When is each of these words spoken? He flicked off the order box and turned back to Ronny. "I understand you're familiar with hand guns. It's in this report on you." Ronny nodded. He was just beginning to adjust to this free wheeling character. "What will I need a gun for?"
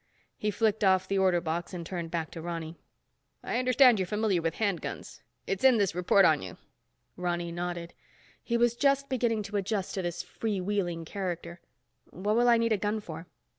He 0.35 0.49
flicked 0.49 0.83
off 0.83 1.07
the 1.07 1.19
order 1.19 1.39
box 1.39 1.75
and 1.75 1.85
turned 1.85 2.09
back 2.09 2.31
to 2.31 2.41
Ronny. 2.41 2.75
"I 3.43 3.59
understand 3.59 3.99
you're 3.99 4.07
familiar 4.07 4.41
with 4.41 4.55
hand 4.55 4.81
guns. 4.81 5.21
It's 5.45 5.63
in 5.63 5.77
this 5.77 5.93
report 5.93 6.25
on 6.25 6.41
you." 6.41 6.57
Ronny 7.15 7.51
nodded. 7.51 7.93
He 8.41 8.57
was 8.57 8.75
just 8.75 9.09
beginning 9.09 9.43
to 9.43 9.57
adjust 9.57 9.93
to 9.93 10.01
this 10.01 10.23
free 10.23 10.59
wheeling 10.59 11.05
character. 11.05 11.59
"What 12.09 12.35
will 12.35 12.49
I 12.49 12.57
need 12.57 12.71
a 12.73 12.77
gun 12.77 12.99
for?" 12.99 13.27